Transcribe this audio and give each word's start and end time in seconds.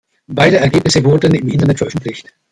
Beider 0.25 0.57
Ergebnisse 0.57 1.03
wurden 1.05 1.35
im 1.35 1.47
Internet 1.47 1.77
veröffentlicht. 1.77 2.33